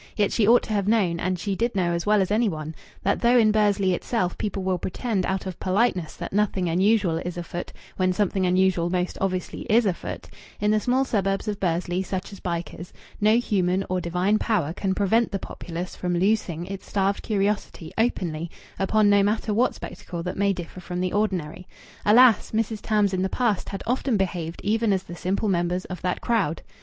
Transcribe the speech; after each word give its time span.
Yet 0.15 0.31
she 0.31 0.47
ought 0.47 0.63
to 0.63 0.73
have 0.73 0.87
known, 0.87 1.19
and 1.19 1.37
she 1.37 1.55
did 1.55 1.75
know 1.75 1.91
as 1.93 2.07
well 2.07 2.23
as 2.23 2.31
any 2.31 2.49
one, 2.49 2.73
that 3.03 3.21
though 3.21 3.37
in 3.37 3.51
Bursley 3.51 3.93
itself 3.93 4.35
people 4.35 4.63
will 4.63 4.79
pretend 4.79 5.27
out 5.27 5.45
of 5.45 5.59
politeness 5.59 6.15
that 6.15 6.33
nothing 6.33 6.67
unusual 6.67 7.19
is 7.19 7.37
afoot 7.37 7.71
when 7.97 8.11
something 8.11 8.47
unusual 8.47 8.89
most 8.89 9.15
obviously 9.21 9.61
is 9.69 9.85
afoot, 9.85 10.27
in 10.59 10.71
the 10.71 10.79
small 10.79 11.05
suburbs 11.05 11.47
of 11.47 11.59
Bursley, 11.59 12.01
such 12.01 12.33
as 12.33 12.39
Bycars, 12.39 12.91
no 13.19 13.37
human 13.37 13.85
or 13.91 14.01
divine 14.01 14.39
power 14.39 14.73
can 14.73 14.95
prevent 14.95 15.31
the 15.31 15.37
populace 15.37 15.95
from 15.95 16.15
loosing 16.17 16.65
its 16.65 16.89
starved 16.89 17.21
curiosity 17.21 17.91
openly 17.95 18.49
upon 18.79 19.07
no 19.07 19.21
matter 19.21 19.53
what 19.53 19.75
spectacle 19.75 20.23
that 20.23 20.35
may 20.35 20.51
differ 20.51 20.79
from 20.79 20.99
the 20.99 21.13
ordinary. 21.13 21.67
Alas! 22.07 22.49
Mrs. 22.53 22.79
Tams 22.81 23.13
in 23.13 23.21
the 23.21 23.29
past 23.29 23.69
had 23.69 23.83
often 23.85 24.17
behaved 24.17 24.61
even 24.63 24.93
as 24.93 25.03
the 25.03 25.15
simple 25.15 25.47
members 25.47 25.85
of 25.85 26.01
that 26.01 26.21
crowd. 26.21 26.63